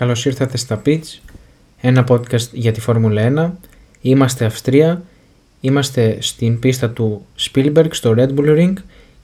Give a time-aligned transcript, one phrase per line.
[0.00, 1.18] Καλώς ήρθατε στα Pitch,
[1.80, 3.66] ένα podcast για τη Φόρμουλα 1.
[4.00, 5.02] Είμαστε Αυστρία,
[5.60, 8.72] είμαστε στην πίστα του Spielberg στο Red Bull Ring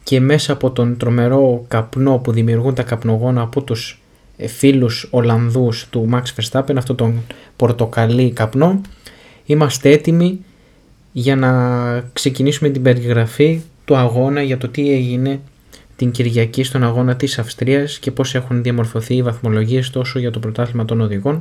[0.05, 4.03] και μέσα από τον τρομερό καπνό που δημιουργούν τα καπνογόνα από τους
[4.37, 7.23] ε, φίλους Ολλανδούς του Max Verstappen, αυτό τον
[7.57, 8.81] πορτοκαλί καπνό,
[9.45, 10.41] είμαστε έτοιμοι
[11.13, 11.51] για να
[12.13, 15.41] ξεκινήσουμε την περιγραφή του αγώνα για το τι έγινε
[15.97, 20.39] την Κυριακή στον αγώνα της Αυστρίας και πώς έχουν διαμορφωθεί οι βαθμολογίες τόσο για το
[20.39, 21.41] πρωτάθλημα των οδηγών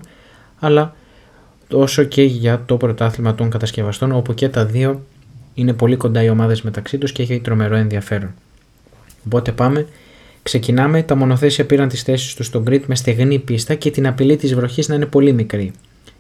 [0.60, 0.96] αλλά
[1.72, 5.02] όσο και για το πρωτάθλημα των κατασκευαστών όπου και τα δύο
[5.54, 8.34] είναι πολύ κοντά οι ομάδες μεταξύ τους και έχει τρομερό ενδιαφέρον.
[9.26, 9.88] Οπότε πάμε.
[10.44, 11.04] Ξεκινάμε.
[11.04, 14.56] Τα μονοθέσια πήραν τις θέσεις τους στο grid με στεγνή πίστα και την απειλή της
[14.56, 15.72] βροχής να είναι πολύ μικρή.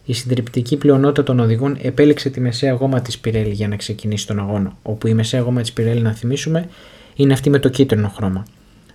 [0.05, 4.39] Η συντριπτική πλειονότητα των οδηγών επέλεξε τη μεσαία γόμα της Πιρέλη για να ξεκινήσει τον
[4.39, 6.69] αγώνα, όπου η μεσαία γόμα της Πιρέλη, να θυμίσουμε,
[7.15, 8.45] είναι αυτή με το κίτρινο χρώμα.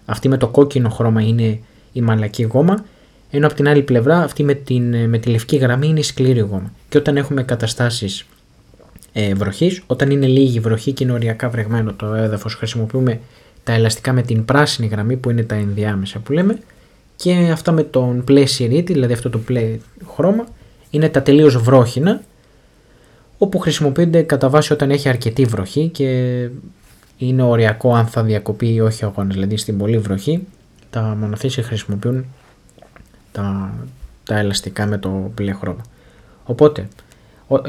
[0.05, 1.61] Αυτή με το κόκκινο χρώμα είναι
[1.93, 2.85] η μαλακή γόμα,
[3.31, 6.41] ενώ από την άλλη πλευρά αυτή με, την, με τη λευκή γραμμή είναι η σκληρή
[6.41, 6.73] γόμα.
[6.89, 8.27] Και όταν έχουμε καταστάσεις
[9.13, 13.21] ε, βροχής, όταν είναι λίγη βροχή και είναι οριακά βρεγμένο το έδαφος, χρησιμοποιούμε
[13.65, 16.59] τα ελαστικά με την πράσινη γραμμή που είναι τα ενδιάμεσα που λέμε
[17.17, 19.77] και αυτά με τον play σιρίτη, δηλαδή αυτό το play
[20.15, 20.47] χρώμα,
[20.91, 22.23] είναι τα τελείως βρόχινα
[23.39, 26.49] όπου χρησιμοποιούνται κατά βάση όταν έχει αρκετή βροχή και
[27.27, 29.35] είναι οριακό αν θα διακοπεί ή όχι ο αγώνας.
[29.35, 30.47] Δηλαδή στην πολύ βροχή
[30.91, 32.25] τα μονοθέσια χρησιμοποιούν
[33.33, 33.75] τα,
[34.25, 35.85] τα ελαστικά με το μπλε χρώμα.
[36.45, 36.89] Οπότε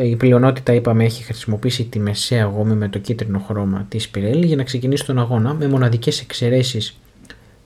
[0.04, 4.56] η πλειονότητα είπαμε έχει χρησιμοποιήσει τη μεσαία γόμη με το κίτρινο χρώμα της Pirelli για
[4.56, 7.00] να ξεκινήσει τον αγώνα με μοναδικές εξαιρέσεις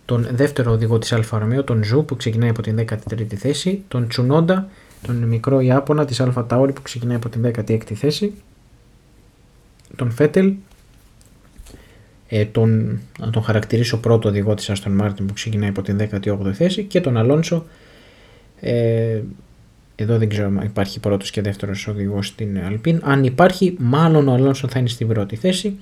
[0.05, 4.07] τον δεύτερο οδηγό της Alfa Romeo, τον Ζου που ξεκινάει από την 13η θέση, τον
[4.07, 4.69] Τσουνόντα,
[5.01, 8.33] τον μικρό Ιάπωνα της Αλφα Τάουρι που ξεκινάει από την 16η θέση,
[9.95, 10.53] τον Φέτελ
[12.27, 16.51] ε, τον, να τον χαρακτηρίσω πρώτο οδηγό της Aston Martin που ξεκινάει από την 18η
[16.53, 17.65] θέση και τον Αλόνσο.
[18.59, 19.21] Ε,
[19.95, 24.33] εδώ δεν ξέρω αν υπάρχει πρώτος και δεύτερος οδηγός στην Alpine αν υπάρχει μάλλον ο
[24.33, 25.77] Αλόνσο θα είναι στην πρώτη θέση.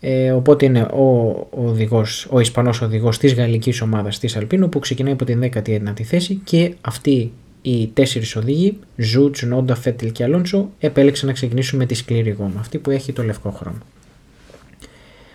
[0.00, 5.12] Ε, οπότε είναι ο, οδηγός, ο Ισπανός οδηγός της γαλλικής ομάδας της Alpine που ξεκινάει
[5.12, 11.28] από την 19η θέση και αυτοί οι τέσσερις οδηγοί, Ζου, Τσουνόντα, Φέτελ και Αλόνσο, επέλεξαν
[11.28, 13.78] να ξεκινήσουν με τη σκληρή γόμα, αυτή που έχει το λευκό χρώμα.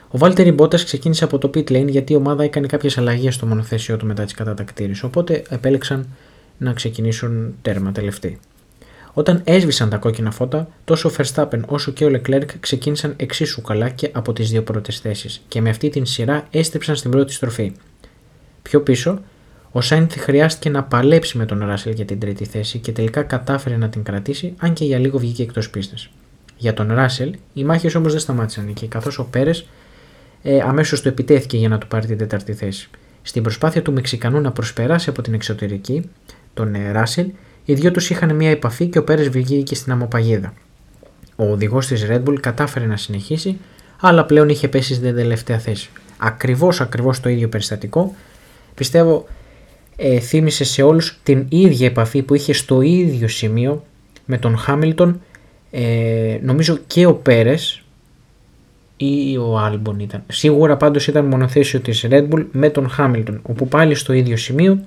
[0.10, 3.46] Ο Βάλτερη Μπότας ξεκίνησε από το pit lane γιατί η ομάδα έκανε κάποιες αλλαγές στο
[3.46, 6.08] μονοθέσιό του μετά τις κατατακτήριες, οπότε επέλεξαν
[6.58, 8.40] να ξεκινήσουν τέρμα τελευταίοι.
[9.14, 13.90] Όταν έσβησαν τα κόκκινα φώτα, τόσο ο Verstappen όσο και ο Leclerc ξεκίνησαν εξίσου καλά
[13.90, 17.72] και από τις δύο πρώτες θέσεις και με αυτή την σειρά έστριψαν στην πρώτη στροφή.
[18.62, 19.20] Πιο πίσω,
[19.72, 23.78] ο Σάινθ χρειάστηκε να παλέψει με τον Ράσελ για την τρίτη θέση και τελικά κατάφερε
[23.78, 25.96] να την κρατήσει, αν και για λίγο βγήκε εκτός πίστη.
[26.58, 29.66] Για τον Ράσελ, οι μάχες όμως δεν σταμάτησαν εκεί, καθώς ο Πέρες
[30.42, 32.90] ε, αμέσως του επιτέθηκε για να του πάρει την τέταρτη θέση.
[33.22, 36.10] Στην προσπάθεια του Μεξικανού να προσπεράσει από την εξωτερική,
[36.54, 37.28] τον ε, Ράσελ,
[37.66, 40.54] οι δυο τους είχαν μια επαφή και ο Πέρες βγήκε στην αμοπαγίδα.
[41.36, 43.58] Ο οδηγός της Red Bull κατάφερε να συνεχίσει,
[44.00, 45.90] αλλά πλέον είχε πέσει στην τελευταία θέση.
[46.18, 48.16] Ακριβώς ακριβώς το ίδιο περιστατικό.
[48.76, 49.28] Πιστεύω
[49.96, 53.86] ε, θύμισε σε όλους την ίδια επαφή που είχε στο ίδιο σημείο
[54.26, 55.22] με τον Χάμιλτον
[55.72, 57.84] ε, νομίζω και ο Πέρες
[58.98, 60.24] ή ο Άλμπον ήταν.
[60.28, 64.80] Σίγουρα πάντως ήταν μονοθέσιο της Red Bull με τον Χάμιλτον όπου πάλι στο ίδιο σημείο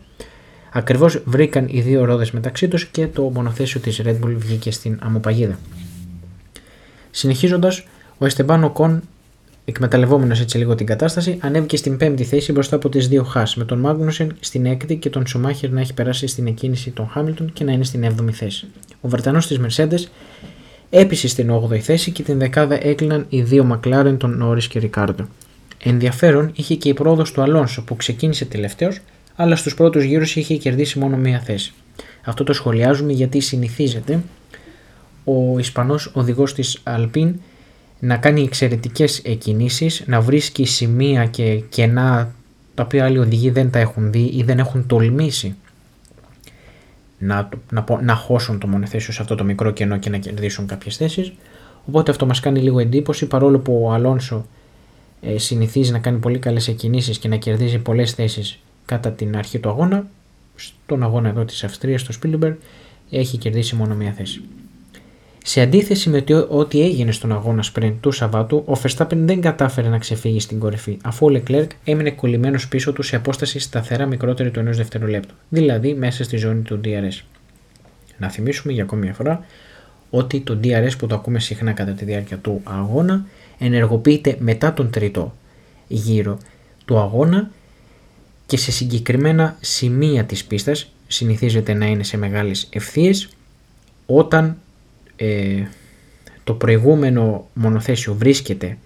[0.72, 4.98] ακριβώς βρήκαν οι δύο ρόδες μεταξύ τους και το μονοθέσιο της Red Bull βγήκε στην
[5.02, 5.58] αμοπαγίδα.
[7.10, 7.84] Συνεχίζοντας,
[8.18, 9.02] ο Εστεμπάνο Κον
[9.70, 13.64] Εκμεταλλευόμενος έτσι λίγο την κατάσταση, ανέβηκε στην πέμπτη θέση μπροστά από τις δύο Χά, με
[13.64, 17.64] τον Μάγνουσεν στην έκτη και τον Σουμάχερ να έχει περάσει στην εκκίνηση των Χάμιλτον και
[17.64, 18.66] να είναι στην 7η θέση.
[19.00, 20.08] Ο Βρετανός της Mercedes
[20.90, 25.28] έπεισε στην 8η θέση και την δεκάδα έκλειναν οι δύο Μακλάρεν, τον Νόρις και Ρικάρντο.
[25.82, 29.00] Ενδιαφέρον είχε και η πρόοδος του Αλόνσο που ξεκίνησε τελευταίος,
[29.36, 31.72] αλλά στους πρώτους γύρους είχε κερδίσει μόνο μία θέση.
[32.24, 34.20] Αυτό το σχολιάζουμε γιατί συνηθίζεται
[35.24, 37.34] ο Ισπανός οδηγός της Αλπίν
[37.98, 42.34] να κάνει εξαιρετικές κινήσεις, να βρίσκει σημεία και κενά
[42.74, 45.56] τα οποία άλλοι οδηγοί δεν τα έχουν δει ή δεν έχουν τολμήσει
[47.20, 50.96] να, να, να χώσουν το μονοθέσιο σε αυτό το μικρό κενό και να κερδίσουν κάποιες
[50.96, 51.32] θέσεις.
[51.86, 54.46] Οπότε αυτό μας κάνει λίγο εντύπωση παρόλο που ο Αλόνσο
[55.20, 59.58] ε, συνηθίζει να κάνει πολύ καλές κινήσεις και να κερδίζει πολλές θέσεις κατά την αρχή
[59.58, 60.06] του αγώνα.
[60.56, 62.54] Στον αγώνα εδώ της Αυστρίας, στο Spielberg,
[63.10, 64.42] έχει κερδίσει μόνο μία θέση.
[65.44, 69.98] Σε αντίθεση με ό,τι έγινε στον αγώνα sprint του Σαββάτου, ο Verstappen δεν κατάφερε να
[69.98, 74.58] ξεφύγει στην κορυφή, αφού ο Leclerc έμεινε κολλημένος πίσω του σε απόσταση σταθερά μικρότερη του
[74.58, 77.24] ενός δευτερολέπτου, δηλαδή μέσα στη ζώνη του DRS.
[78.18, 79.44] Να θυμίσουμε για ακόμη μια φορά
[80.10, 83.24] ότι το DRS που το ακούμε συχνά κατά τη διάρκεια του αγώνα
[83.58, 85.34] ενεργοποιείται μετά τον τρίτο
[85.88, 86.38] γύρο
[86.84, 87.50] του αγώνα
[88.46, 93.28] και σε συγκεκριμένα σημεία της πίστας συνηθίζεται να είναι σε μεγάλες ευθείες
[94.06, 94.56] όταν
[95.22, 95.68] ε,
[96.44, 98.76] το προηγούμενο μονοθέσιο βρίσκεται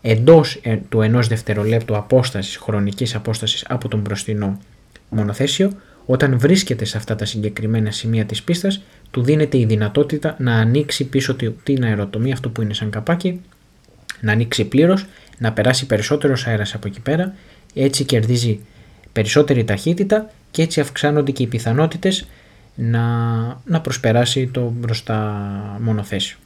[0.00, 4.60] εντός ε, του ενός δευτερολέπτου απόστασης, χρονικής απόστασης από τον μπροστινό
[5.08, 5.72] μονοθέσιο,
[6.06, 11.04] όταν βρίσκεται σε αυτά τα συγκεκριμένα σημεία της πίστας, του δίνεται η δυνατότητα να ανοίξει
[11.04, 13.40] πίσω την αεροτομία, αυτό που είναι σαν καπάκι,
[14.20, 15.06] να ανοίξει πλήρως,
[15.38, 17.34] να περάσει περισσότερος αέρας από εκεί πέρα,
[17.74, 18.60] έτσι κερδίζει
[19.12, 22.26] περισσότερη ταχύτητα και έτσι αυξάνονται και οι πιθανότητες
[22.80, 23.06] να,
[23.64, 25.46] να προσπεράσει το μπροστά
[25.80, 26.36] μονοθέσιο.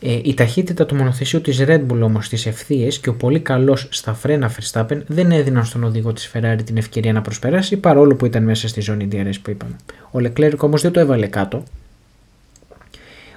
[0.00, 3.88] Ε, η ταχύτητα του μονοθεσίου της Red Bull όμως στις ευθείες και ο πολύ καλός
[3.90, 8.26] στα φρένα Verstappen δεν έδιναν στον οδηγό της Ferrari την ευκαιρία να προσπεράσει παρόλο που
[8.26, 9.76] ήταν μέσα στη ζώνη DRS που είπαμε.
[10.10, 11.64] Ο Leclerc όμως δεν το έβαλε κάτω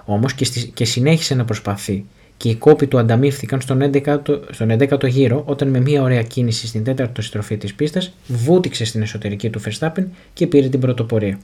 [0.05, 2.05] όμως και, και συνέχισε να προσπαθεί
[2.37, 4.19] και οι κόποι του ανταμείφθηκαν στον 11ο,
[4.49, 9.01] στον 11ο γύρο όταν με μια ωραία κίνηση στην τέταρτη στροφή της πίστας βούτυξε στην
[9.01, 10.03] εσωτερική του Verstappen
[10.33, 11.39] και πήρε την πρωτοπορία.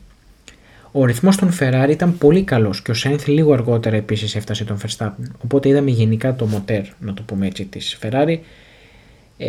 [0.91, 4.77] Ο ρυθμός των Ferrari ήταν πολύ καλός και ο Sainz λίγο αργότερα επίσης έφτασε τον
[4.77, 5.31] Verstappen.
[5.43, 8.37] Οπότε είδαμε γενικά το μοτέρ, να το πούμε έτσι, της Ferrari.
[9.37, 9.47] Ε,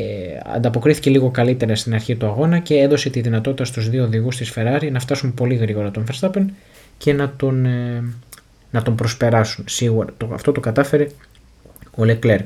[0.54, 4.52] ανταποκρίθηκε λίγο καλύτερα στην αρχή του αγώνα και έδωσε τη δυνατότητα στους δύο οδηγούς της
[4.56, 6.44] Ferrari να φτάσουν πολύ γρήγορα τον Verstappen
[6.98, 8.04] και να τον, ε,
[8.70, 9.64] να τον προσπεράσουν.
[9.68, 11.06] Σίγουρα το, αυτό το κατάφερε
[11.96, 12.42] ο Leclerc.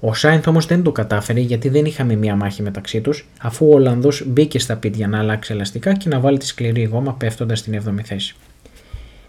[0.00, 3.74] Ο Σάινθ όμως δεν το κατάφερε γιατί δεν είχαμε μία μάχη μεταξύ τους, αφού ο
[3.74, 7.82] Ολλανδός μπήκε στα πίτια να αλλάξει ελαστικά και να βάλει τη σκληρή γόμα πέφτοντας στην
[7.84, 8.34] 7η θέση.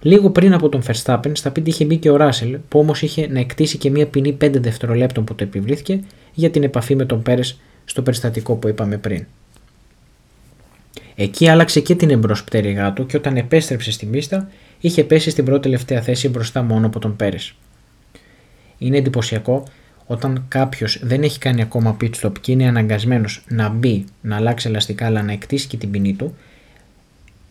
[0.02, 3.28] Λίγο πριν από τον Verstappen, στα πίτια είχε μπει και ο Ράσελ, που όμως είχε
[3.28, 6.00] να εκτίσει και μία ποινή 5 δευτερολέπτων που το επιβλήθηκε
[6.34, 9.26] για την επαφή με τον Πέρες στο περιστατικό που είπαμε πριν.
[11.16, 14.50] Εκεί άλλαξε και την εμπροσπτέρυγά του και όταν επέστρεψε στην πίστα
[14.80, 17.54] είχε πέσει στην πρώτη τελευταία θέση μπροστά μόνο από τον Πέρες.
[18.80, 19.64] Είναι εντυπωσιακό
[20.06, 24.68] όταν κάποιος δεν έχει κάνει ακόμα pit stop και είναι αναγκασμένος να μπει, να αλλάξει
[24.68, 26.36] ελαστικά, αλλά να εκτίσει και την ποινή του,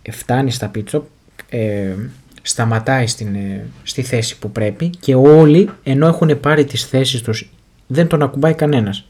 [0.02, 1.02] ε, φτάνει στα pit stop,
[1.48, 1.94] ε,
[2.42, 7.50] σταματάει στην, ε, στη θέση που πρέπει και όλοι ενώ έχουν πάρει τις θέσεις τους
[7.86, 9.06] δεν τον ακουμπάει κανένας.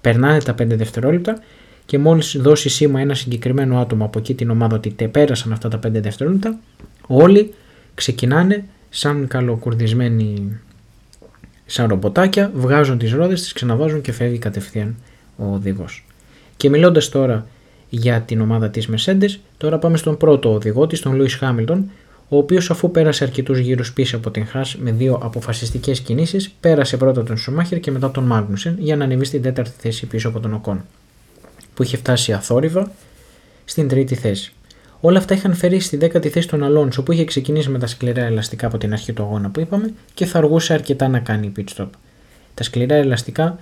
[0.00, 1.38] Περνάνε τα 5 δευτερόλεπτα
[1.86, 5.68] και μόλις δώσει σήμα ένα συγκεκριμένο άτομο από εκεί την ομάδα ότι τε πέρασαν αυτά
[5.68, 6.58] τα 5 δευτερόλεπτα
[7.06, 7.54] όλοι
[7.94, 10.58] ξεκινάνε σαν καλοκουρδισμένοι
[11.72, 14.96] σαν ρομποτάκια, βγάζουν τις ρόδες, τις ξαναβάζουν και φεύγει κατευθείαν
[15.36, 16.06] ο οδηγός.
[16.56, 17.46] Και μιλώντας τώρα
[17.88, 21.78] για την ομάδα της Mercedes, τώρα πάμε στον πρώτο οδηγό της, τον Lewis Hamilton,
[22.28, 26.96] ο οποίος αφού πέρασε αρκετούς γύρους πίσω από την Haas με δύο αποφασιστικές κινήσεις, πέρασε
[26.96, 30.40] πρώτα τον Schumacher και μετά τον Magnussen για να ανεβεί στην τέταρτη θέση πίσω από
[30.40, 30.76] τον Ocon,
[31.74, 32.90] που είχε φτάσει αθόρυβα
[33.64, 34.52] στην τρίτη θέση.
[35.04, 38.22] Όλα αυτά είχαν φέρει στη δέκατη θέση τον Αλόνσο που είχε ξεκινήσει με τα σκληρά
[38.22, 41.64] ελαστικά από την αρχή του αγώνα που είπαμε και θα αργούσε αρκετά να κάνει pit
[41.76, 41.88] stop.
[42.54, 43.58] Τα σκληρά ελαστικά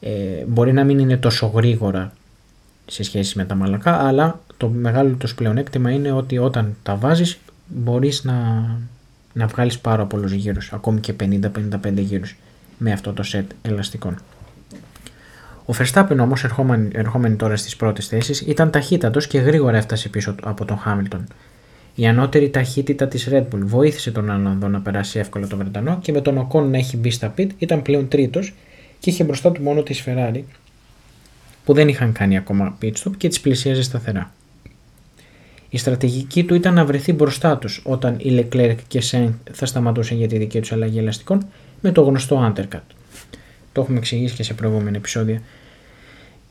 [0.00, 0.10] ε,
[0.46, 2.12] μπορεί να μην είναι τόσο γρήγορα
[2.86, 7.38] σε σχέση με τα μαλακά, αλλά το μεγάλο τους πλεονέκτημα είναι ότι όταν τα βάζεις
[7.66, 8.34] μπορείς να,
[9.32, 11.48] να βγάλεις πάρα πολλούς γύρους, ακόμη και 50-55
[11.94, 12.36] γύρους
[12.78, 14.18] με αυτό το set ελαστικών.
[15.66, 16.44] Ο Verstappen όμως,
[16.92, 21.26] ερχόμενοι τώρα στις πρώτες θέσεις, ήταν ταχύτατος και γρήγορα έφτασε πίσω από τον Χάμιλτον.
[21.94, 26.12] Η ανώτερη ταχύτητα της Red Bull βοήθησε τον Ολλανδό να περάσει εύκολα τον Βρετανό και
[26.12, 28.54] με τον Οκόν να έχει μπει στα pit ήταν πλέον τρίτος
[28.98, 30.40] και είχε μπροστά του μόνο της Ferrari
[31.64, 34.32] που δεν είχαν κάνει ακόμα pit stop και τις πλησίαζε σταθερά.
[35.68, 40.16] Η στρατηγική του ήταν να βρεθεί μπροστά τους όταν οι Leclerc και Sainz θα σταματούσαν
[40.16, 41.46] για τη δική τους αλλαγή ελαστικών
[41.80, 43.01] με το γνωστό undercut.
[43.72, 45.40] Το έχουμε εξηγήσει και σε προηγούμενα επεισόδια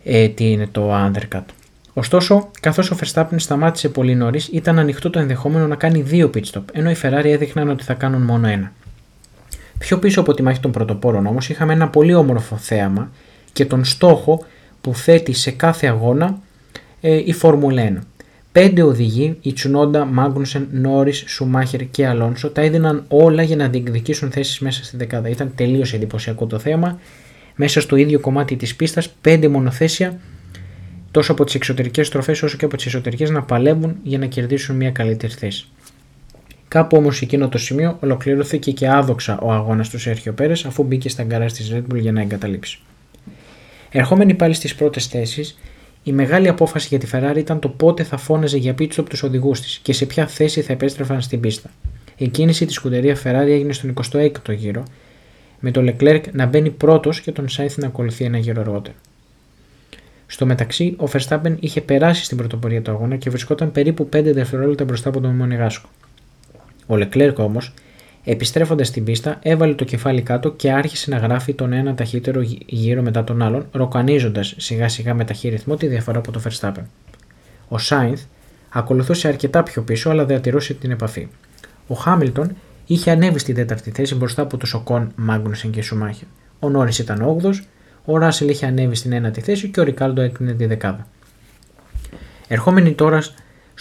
[0.04, 1.44] ε, τι είναι το undercut.
[1.94, 6.44] Ωστόσο, καθώς ο Verstappen σταμάτησε πολύ νωρίς, ήταν ανοιχτό το ενδεχόμενο να κάνει δύο pit
[6.51, 8.72] stop, ενώ οι Ferrari έδειχναν ότι θα κάνουν μόνο ένα.
[9.78, 13.12] Πιο πίσω από τη μάχη των πρωτοπόρων όμως, είχαμε ένα πολύ όμορφο θέαμα
[13.54, 14.46] και τον στόχο
[14.82, 16.40] που θέτει σε κάθε αγώνα
[17.01, 17.98] ε, η Φόρμουλα 1.
[18.51, 24.31] Πέντε οδηγοί, η Τσουνόντα, Μάγκνουσεν, Νόρις, Σουμάχερ και Αλόνσο, τα έδιναν όλα για να διεκδικήσουν
[24.31, 25.29] θέσεις μέσα στη δεκάδα.
[25.29, 27.00] Ήταν τελείως εντυπωσιακό το θέμα.
[27.55, 30.20] Μέσα στο ίδιο κομμάτι της πίστας, πέντε μονοθέσια,
[31.12, 34.75] τόσο από τις εξωτερικές στροφές όσο και από τις εσωτερικές, να παλεύουν για να κερδίσουν
[34.75, 35.65] μια καλύτερη θέση.
[36.67, 41.10] Κάπου όμως εκείνο το σημείο ολοκληρώθηκε και άδοξα ο αγώνας του Σέρχιο Πέρες αφού μπήκε
[41.10, 42.79] στα γκαράζ της Red Bull για να εγκαταλείψει.
[43.91, 45.58] Ερχόμενοι πάλι στις πρώτες θέσεις,
[46.03, 49.24] η μεγάλη απόφαση για τη Ferrari ήταν το πότε θα φώναζε για pit stop τους
[49.24, 51.70] οδηγούς της και σε ποια θέση θα επέστρεφαν στην πίστα.
[52.17, 54.84] Η κίνηση της σκουτερίας Ferrari έγινε στον 26ο γύρο,
[55.60, 58.96] με τον Leclerc να μπαίνει πρώτος και τον Sainz να ακολουθεί ένα γύρο αργότερα.
[60.27, 64.84] Στο μεταξύ, ο Verstappen είχε περάσει στην πρωτοπορία του αγώνα και βρισκόταν περίπου 5 δευτερόλεπτα
[64.84, 65.89] μπροστά από τον Μονεγάσκο.
[66.88, 67.74] Ο Leclerc όμως
[68.24, 73.01] Επιστρέφοντας στην πίστα, έβαλε το κεφάλι κάτω και άρχισε να γράφει τον ένα ταχύτερο γύρο
[73.01, 76.84] μετά τον άλλον, ροκανίζοντας σιγά σιγά με ταχύ ρυθμό τη διαφορά από το Verstappen.
[77.68, 78.22] Ο Σάινθ,
[78.70, 81.28] ακολουθούσε αρκετά πιο πίσω αλλά διατηρούσε την επαφή.
[81.88, 86.28] Ο Χάμιλτον είχε ανέβει στην τέταρτη θέση μπροστά από τους Οκόν, Μάγκνουσεν και Σουμάχερ.
[86.60, 87.51] Ο Νόρι ήταν 8ο,
[88.06, 91.08] ο Ράσελ είχε ανέβει στην ένατη θέση και ο Ρικάλντο έκλεινε τη δεκάδα.
[92.48, 93.22] Ερχόμενοι τώρα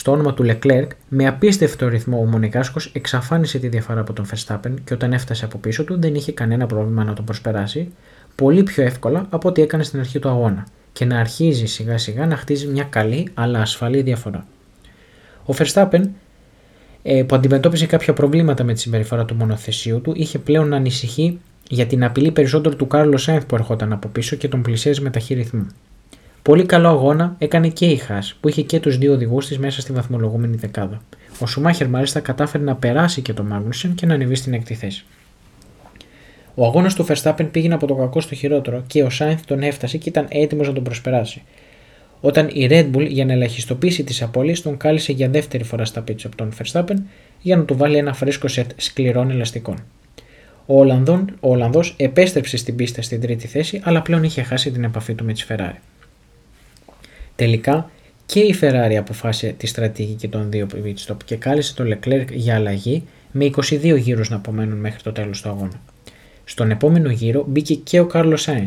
[0.01, 4.75] στο όνομα του Leclerc, με απίστευτο ρυθμό ο Μονικάσκο εξαφάνισε τη διαφορά από τον Verstappen
[4.85, 7.93] και όταν έφτασε από πίσω του δεν είχε κανένα πρόβλημα να τον προσπεράσει,
[8.35, 12.27] πολύ πιο εύκολα από ό,τι έκανε στην αρχή του αγώνα και να αρχίζει σιγά σιγά
[12.27, 14.47] να χτίζει μια καλή αλλά ασφαλή διαφορά.
[15.45, 16.03] Ο Verstappen
[17.03, 21.39] ε, που αντιμετώπιζε κάποια προβλήματα με τη συμπεριφορά του μονοθεσίου του είχε πλέον να ανησυχεί
[21.69, 25.11] για την απειλή περισσότερο του Κάρλο Σάινθ που ερχόταν από πίσω και τον πλησίαζε με
[25.11, 25.67] ταχύ ρυθμού.
[26.43, 29.81] Πολύ καλό αγώνα έκανε και η Χά, που είχε και τους δύο οδηγούς της μέσα
[29.81, 31.03] στη βαθμολογούμενη δεκάδα.
[31.39, 35.05] Ο Σουμάχερ μάλιστα κατάφερε να περάσει και τον Μάγνουσεν και να ανεβεί στην έκτη θέση.
[36.55, 39.99] Ο αγώνας του Verstappen πήγαινε από το κακό στο χειρότερο και ο Σάινθ τον έφτασε
[39.99, 41.43] και ήταν έτοιμος να τον προσπεράσει.
[42.21, 46.01] Όταν η Red Bull για να ελαχιστοποιήσει τις απώλειες τον κάλεσε για δεύτερη φορά στα
[46.01, 46.97] πίτσα από τον Verstappen
[47.41, 49.77] για να του βάλει ένα φρέσκο σετ σκληρών ελαστικών.
[50.67, 54.85] Ο, Ολλανδόν, ο Ολλανδός επέστρεψε στην πίστα στην τρίτη θέση αλλά πλέον είχε χάσει την
[54.85, 55.79] επαφή του με τη Ferrari.
[57.41, 57.91] Τελικά
[58.27, 62.55] και η Ferrari αποφάσισε τη στρατηγική των δύο pit stop και κάλεσε τον Leclerc για
[62.55, 65.81] αλλαγή με 22 γύρους να απομένουν μέχρι το τέλος του αγώνα.
[66.45, 68.67] Στον επόμενο γύρο μπήκε και ο Carlos Sainz.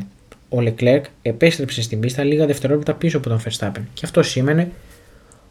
[0.49, 4.71] Ο Leclerc επέστρεψε στην πίστα λίγα δευτερόλεπτα πίσω από τον Verstappen και αυτό σήμαινε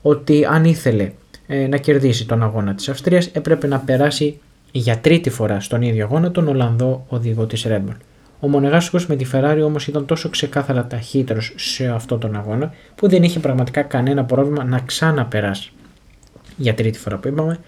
[0.03, 1.11] ότι αν ήθελε
[1.47, 4.39] ε, να κερδίσει τον αγώνα της Αυστρίας έπρεπε να περάσει
[4.73, 7.97] για τρίτη φορά στον ίδιο αγώνα τον Ολλανδό οδηγό της Red Bull.
[8.45, 13.09] Ο Μονεγάσκο με τη Ferrari όμως ήταν τόσο ξεκάθαρα ταχύτερος σε αυτόν τον αγώνα που
[13.09, 15.73] δεν είχε πραγματικά κανένα πρόβλημα να ξαναπεράσει
[16.57, 17.59] για τρίτη φορά που είπαμε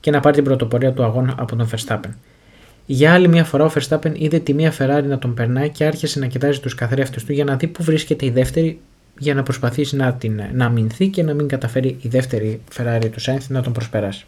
[0.00, 2.10] και να πάρει την πρωτοπορία του αγώνα από τον Verstappen.
[2.86, 6.18] Για άλλη μια φορά ο Verstappen είδε τη μία Ferrari να τον περνάει και άρχισε
[6.18, 8.80] να κοιτάζει τους καθρέφτες του για να δει που βρίσκεται η δεύτερη
[9.18, 13.20] για να προσπαθήσει να, την, να αμυνθεί και να μην καταφέρει η δεύτερη Ferrari του
[13.20, 14.26] Sainz να τον προσπεράσει.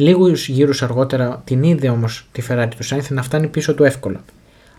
[0.00, 4.24] Λίγους γύρους αργότερα την είδε όμως τη Ferrari του Sainz να φτάνει πίσω του εύκολα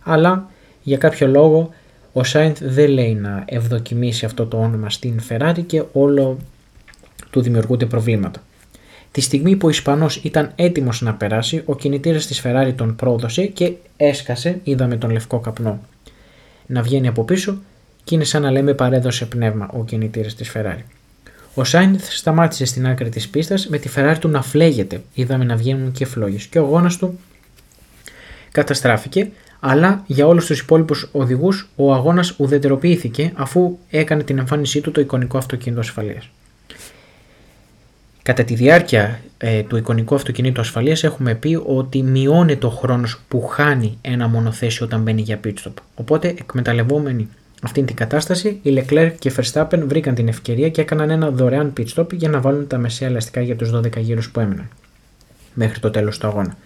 [0.04, 0.50] αλλά
[0.82, 1.70] για κάποιο λόγο
[2.14, 6.38] ο Σάινθ δεν λέει να ευδοκιμήσει αυτό το όνομα στην Ferrari και όλο
[7.30, 8.44] του δημιουργούνται προβλήματα.
[9.12, 13.46] Τη στιγμή που ο Ισπανός ήταν έτοιμος να περάσει, ο κινητήρας της Ferrari τον πρόδωσε
[13.46, 15.80] και έσκασε, είδαμε τον λευκό καπνό
[16.66, 17.58] να βγαίνει από πίσω
[18.04, 20.99] και είναι σαν να λέμε παρέδωσε πνεύμα ο κινητήρας της Ferrari.
[21.54, 25.56] Ο Σάινθ σταμάτησε στην άκρη της πίστας με τη Ferrari του να φλέγεται, είδαμε να
[25.56, 27.20] βγαίνουν και φλόγες και ο γόνας του
[28.52, 29.30] καταστράφηκε
[29.60, 35.02] αλλά για όλους τους υπόλοιπους οδηγούς ο αγώνας ουδετεροποιήθηκε αφού έκανε την εμφάνισή του το
[35.02, 36.30] εικονικό αυτοκίνητο ασφαλείας.
[38.24, 43.42] Κατά τη διάρκεια ε, του εικονικού αυτοκινήτου ασφαλείας έχουμε πει ότι μειώνεται ο χρόνος που
[43.48, 45.74] χάνει ένα μονοθέσιο όταν μπαίνει για pit stop.
[45.96, 47.30] Οπότε εκμεταλλευόμενοι
[47.62, 51.86] αυτήν την κατάσταση, οι Leclerc και Verstappen βρήκαν την ευκαιρία και έκαναν ένα δωρεάν pit
[51.96, 54.70] stop για να βάλουν τα μεσαία ελαστικά για τους 12 γύρους που έμειναν
[55.54, 56.58] μέχρι το τέλος του αγώνα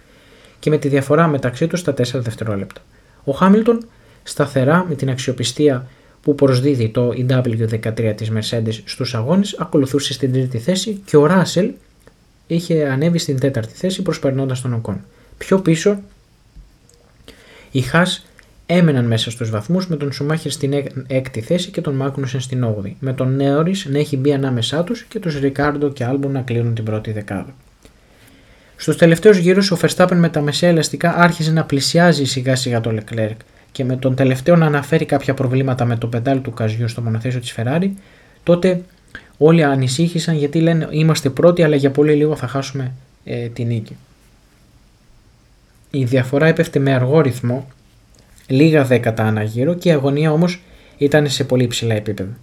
[0.58, 2.80] και με τη διαφορά μεταξύ τους στα 4 δευτερόλεπτα.
[3.24, 3.86] Ο Χάμιλτον
[4.22, 5.86] σταθερά με την αξιοπιστία
[6.22, 11.70] που προσδίδει το EW13 της Mercedes στους αγώνες ακολουθούσε στην τρίτη θέση και ο Ράσελ
[12.46, 15.04] είχε ανέβει στην τέταρτη θέση προσπερνώντας τον Οκόν.
[15.38, 16.00] Πιο πίσω
[17.70, 18.26] οι Χάς
[18.66, 20.72] έμεναν μέσα στους βαθμούς με τον Σουμάχερ στην
[21.06, 25.02] έκτη θέση και τον Μάκνουσεν στην 8η, με τον Νέορις να έχει μπει ανάμεσά τους
[25.02, 27.54] και τους Ρικάρντο και Άλμπο να κλείνουν την πρώτη δεκάδα.
[28.76, 32.96] Στους τελευταίους γύρους ο Verstappen με τα μεσαία ελαστικά άρχισε να πλησιάζει σιγά σιγά το
[32.96, 33.36] Leclerc
[33.72, 37.40] και με τον τελευταίο να αναφέρει κάποια προβλήματα με το πεντάλι του καζιού στο μονοθέσιο
[37.40, 37.90] της Ferrari,
[38.42, 38.82] τότε
[39.38, 42.92] όλοι ανησύχησαν γιατί λένε είμαστε πρώτοι αλλά για πολύ λίγο θα χάσουμε
[43.24, 43.96] ε, τη νίκη.
[45.90, 47.68] Η διαφορά έπεφτε με αργό ρυθμό,
[48.46, 50.62] λίγα δέκατα ανά γύρο και η αγωνία όμως
[50.98, 52.36] ήταν σε πολύ ψηλά επίπεδα.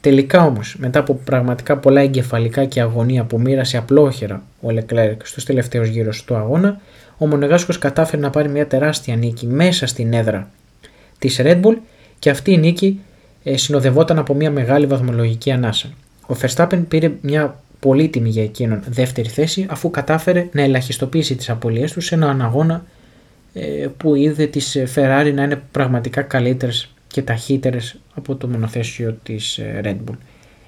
[0.00, 5.44] Τελικά όμως, μετά από πραγματικά πολλά εγκεφαλικά και αγωνία που μοίρασε απλόχερα ο Λεκλέρκ στους
[5.44, 6.80] τελευταίους γύρους του αγώνα,
[7.18, 10.50] ο Μονεγάσκο κατάφερε να πάρει μια τεράστια νίκη μέσα στην έδρα
[11.18, 11.76] της Red Bull
[12.18, 13.00] και αυτή η νίκη
[13.42, 15.88] ε, συνοδευόταν από μια μεγάλη βαθμολογική ανάσα.
[16.26, 21.92] Ο Verstappen πήρε μια πολύτιμη για εκείνον δεύτερη θέση αφού κατάφερε να ελαχιστοποιήσει τις απολύες
[21.92, 22.97] του σε έναν αγώνα ε,
[23.96, 29.80] που είδε τις Ferrari να είναι πραγματικά καλύτερες και ταχύτερες από το μονοθέσιο της ε,
[29.84, 30.16] Red Bull.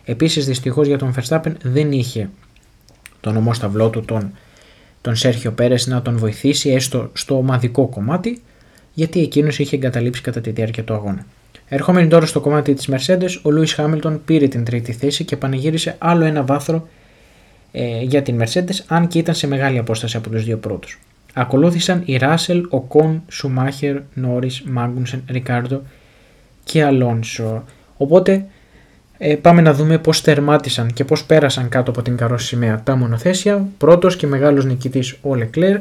[0.04, 2.30] Επίσης δυστυχώς για τον Verstappen δεν είχε
[3.20, 4.32] τον ομόσταυλό του τον,
[5.00, 8.40] τον Σέρχιο Πέρες να τον βοηθήσει έστω στο ομαδικό κομμάτι
[8.94, 11.26] γιατί εκείνος είχε εγκαταλείψει κατά τη διάρκεια του αγώνα.
[11.68, 15.96] Ερχόμενοι τώρα στο κομμάτι της Mercedes, ο Λούις Χάμιλτον πήρε την τρίτη θέση και πανηγύρισε
[15.98, 16.88] άλλο ένα βάθρο
[17.72, 20.98] ε, για την Mercedes, αν και ήταν σε μεγάλη απόσταση από τους δύο πρώτους.
[21.34, 25.82] Ακολούθησαν οι Ράσελ, ο Κον, Σουμάχερ, Νόρις, Μάγκουνσεν, Ρικάρντο
[26.64, 27.64] και Αλόνσο.
[27.96, 28.46] Οπότε
[29.22, 32.82] Ε, πάμε να δούμε πώς τερμάτισαν και πώς πέρασαν κάτω από την καρόση σημαία.
[32.82, 33.68] Τα μονοθέσια.
[33.78, 35.80] Πρώτος και μεγάλος νικητής ο Leclerc,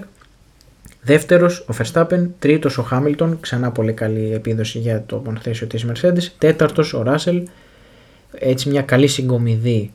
[1.02, 6.28] δεύτερος ο Verstappen, τρίτος ο Hamilton, ξανά πολύ καλή επίδοση για το μονοθέσιο της Mercedes,
[6.38, 7.44] τέταρτος ο Russell,
[8.32, 9.92] έτσι μια καλή συγκομιδή,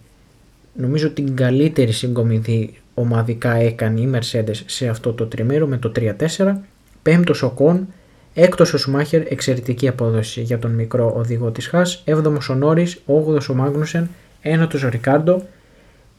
[0.74, 6.54] νομίζω την καλύτερη συγκομιδή ομαδικά έκανε η Mercedes σε αυτό το τριμέρο με το 3-4,
[7.02, 7.86] πέμπτος ο Κον,
[8.34, 12.02] Έκτος ο Σουμάχερ, εξαιρετική απόδοση για τον μικρό οδηγό της Χάς.
[12.04, 14.08] Έβδομος ο Νόρις, όγδος ο Μάγνουσεν,
[14.42, 15.42] ένατος ο Ρικάρντο.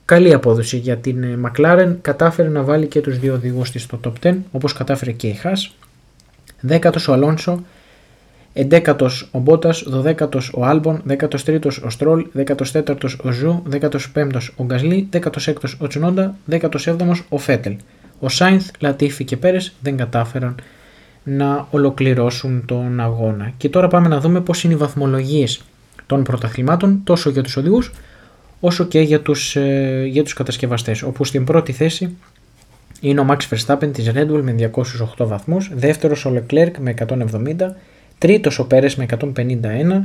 [0.06, 4.12] Καλή απόδοση για την Μακλάρεν, κατάφερε να βάλει και τους δύο οδηγούς της στο top
[4.22, 5.76] 10, όπως κατάφερε και η Haas.
[6.60, 7.64] Δέκατος ο Αλόνσο,
[8.58, 14.12] Εντέκατος ο Μπότας, δωδέκατος ο Άλμπον, δέκατος τρίτος ο Στρόλ, δέκατος τέταρτος ο Ζου, δέκατος
[14.12, 17.76] πέμπτος ο Γκασλή, δέκατος έκτος ο Τσουνόντα, δέκατος έβδομος ο Φέτελ.
[18.20, 20.56] Ο Σάινθ, Λατίφη και Πέρες δεν κατάφεραν
[21.24, 23.52] να ολοκληρώσουν τον αγώνα.
[23.58, 25.64] Και τώρα πάμε να δούμε πώς είναι οι βαθμολογίες
[26.06, 27.92] των πρωταθλημάτων τόσο για τους οδηγούς
[28.60, 32.18] όσο και για τους, ε, για τους κατασκευαστές όπου στην πρώτη θέση
[33.00, 37.76] είναι ο Max Verstappen της Red Bull με 208 βαθμούς, δεύτερος ο Leclerc με 170,
[38.18, 40.02] τρίτος ο Πέρες με 151,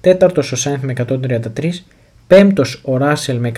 [0.00, 1.84] τέταρτος ο Sainz με 133,
[2.26, 3.52] πέμπτος ο Russell με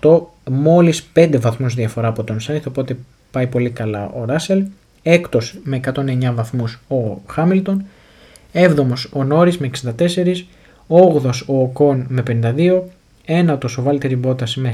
[0.00, 0.20] 128,
[0.50, 2.96] μόλις 5 βαθμούς διαφορά από τον Sainz, οπότε
[3.30, 4.62] πάει πολύ καλά ο Russell,
[5.02, 7.84] έκτος με 109 βαθμούς ο Χάμιλτον,
[8.52, 10.46] έβδομος ο Νόρις με 64,
[10.86, 12.82] όγδος ο Οκόν με 52,
[13.24, 14.70] ένατος ο Βάλτερη Μπότας με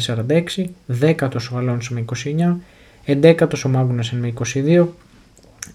[0.57, 2.57] 46, δέκατος ο Αλόνσο με 29,
[3.05, 4.87] εντέκατος ο Μάγνουσεν με 22,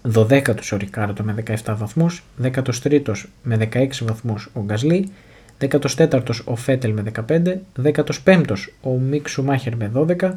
[0.02, 1.34] δωδέκατος ο Ρικάρτο με
[1.64, 5.08] 17 βαθμούς, 13ος με 16 βαθμούς ο Γκασλή,
[5.58, 7.60] 14ος ο Φέτελ με 15,
[8.24, 10.32] 15ος ο Μικ Σουμάχερ με 12,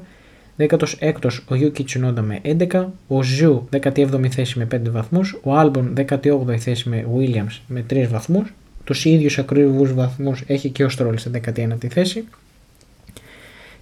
[0.58, 5.94] 16ο ο Γιούκι Τσουνόντα με 11, ο Ζου 17η θέση με 5 βαθμούς, ο Άλμπον
[5.98, 8.54] 18η θέση με Williams με 3 βαθμούς,
[8.84, 12.28] τους ίδιους ακριβώς βαθμούς έχει και ο Στρόλ στην 19η θέση.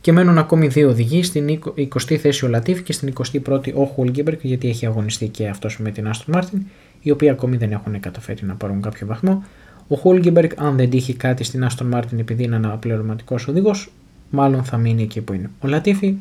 [0.06, 3.14] Και μένουν ακόμη δύο οδηγοί, στην 20η θέση ο Λατίφ και στην
[3.46, 6.62] 21η ο Χούλγκεμπερκ, γιατί έχει αγωνιστεί και αυτός με την Aston Martin,
[7.02, 9.44] οι οποίοι ακόμη δεν έχουν καταφέρει να πάρουν κάποιο βαθμό.
[9.88, 13.92] Ο Χούλγκεμπερκ, αν δεν τύχει κάτι στην Aston Martin επειδή είναι αναπληρωματικός οδηγός,
[14.30, 15.50] μάλλον θα μείνει εκεί που είναι.
[15.60, 16.16] Ο Λατίφη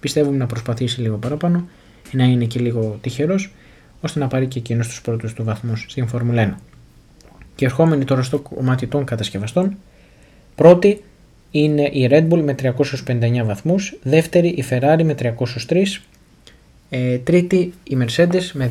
[0.00, 1.68] πιστεύουμε να προσπαθήσει λίγο παραπάνω,
[2.12, 3.52] να είναι και λίγο τυχερός,
[4.00, 6.60] ώστε να πάρει και εκείνος τους πρώτους του βαθμούς στην Φόρμουλα 1.
[7.54, 9.76] Και ερχόμενοι τώρα στο κομμάτι των κατασκευαστών,
[10.54, 11.00] πρώτη
[11.52, 16.02] είναι η Red Bull με 359 βαθμούς, δεύτερη η Ferrari με 303,
[16.90, 18.70] ε, τρίτη η Mercedes με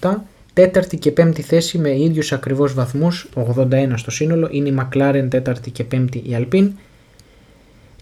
[0.00, 5.26] 237, τέταρτη και πέμπτη θέση με ίδιους ακριβώς βαθμούς, 81 στο σύνολο, είναι η McLaren
[5.28, 6.68] τέταρτη και πέμπτη η Alpine.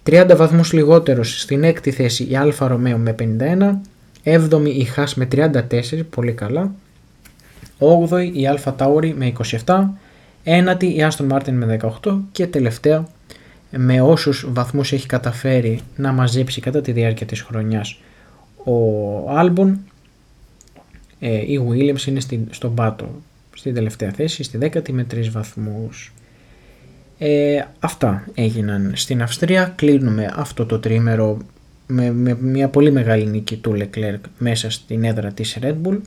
[0.03, 3.81] 30 βαθμούς λιγότερους στην έκτη θέση η Alfa Romeo με 51,
[4.23, 5.53] 7η η Haas με 34,
[6.09, 6.71] πολύ καλά,
[7.79, 9.33] 8η η AlphaTauri με
[9.65, 9.83] 27,
[10.43, 13.07] 9η η Aston Martin με 18 και τελευταία
[13.77, 17.99] με όσους βαθμούς έχει καταφέρει να μαζέψει κατά τη διάρκεια της χρονιάς
[18.63, 19.79] ο Άλμπον
[21.19, 23.21] ε, η Williams είναι στην, στον πάτο
[23.55, 26.13] στην τελευταία θέση, στη δέκατη με 3 βαθμούς.
[27.17, 29.73] Ε, αυτά έγιναν στην Αυστρία.
[29.75, 31.37] Κλείνουμε αυτό το τριήμερο
[31.87, 35.97] με, με μια πολύ μεγάλη νίκη του Leclerc μέσα στην έδρα της Red Bull.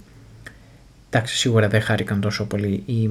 [1.10, 3.10] Εντάξει, σίγουρα δεν χάρηκαν τόσο πολύ οι,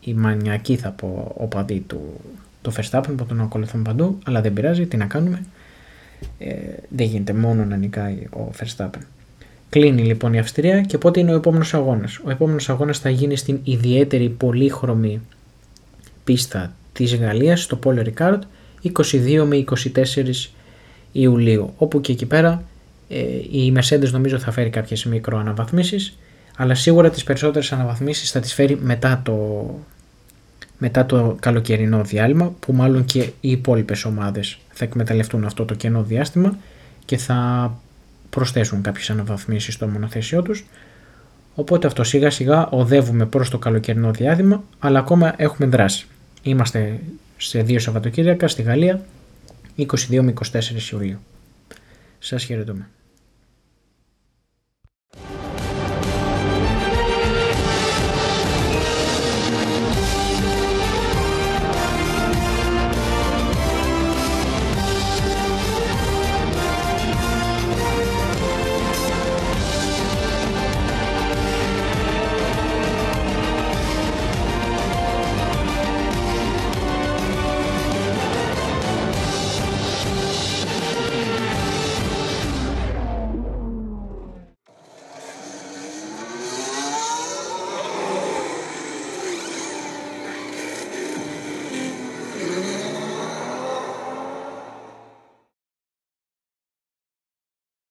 [0.00, 2.20] οι μανιακοί θα πω οπαδοί του
[2.62, 5.42] το Verstappen που τον ακολουθούν παντού, αλλά δεν πειράζει, τι να κάνουμε.
[6.38, 6.54] Ε,
[6.88, 9.00] δεν γίνεται μόνο να νικάει ο Verstappen.
[9.68, 12.20] Κλείνει λοιπόν η Αυστρία και πότε είναι ο επόμενος αγώνας.
[12.24, 15.20] Ο επόμενος αγώνας θα γίνει στην ιδιαίτερη πολύχρωμη
[16.24, 18.38] πίστα της Γαλλίας στο Paul Ricard
[18.82, 20.50] 22 με 24
[21.12, 22.62] Ιουλίου όπου και εκεί πέρα
[23.08, 23.18] ε,
[23.50, 26.18] η Mercedes νομίζω θα φέρει κάποιες μικρό αναβαθμίσεις
[26.56, 29.64] αλλά σίγουρα τις περισσότερες αναβαθμίσεις θα τις φέρει μετά το,
[30.82, 36.02] μετά το καλοκαιρινό διάλειμμα που μάλλον και οι υπόλοιπες ομάδες θα εκμεταλλευτούν αυτό το κενό
[36.02, 36.56] διάστημα
[37.04, 37.72] και θα
[38.30, 40.64] προσθέσουν κάποιες αναβαθμίσεις στο μονοθέσιό τους
[41.54, 46.06] οπότε αυτό σιγά σιγά οδεύουμε προς το καλοκαιρινό διάστημα αλλά ακόμα έχουμε δράση.
[46.42, 47.00] Είμαστε
[47.36, 49.04] σε δύο Σαββατοκύριακα στη Γαλλία
[49.76, 49.86] 22
[50.20, 51.18] με 24 Ιουλίου.
[52.18, 52.88] Σας χαιρετούμε.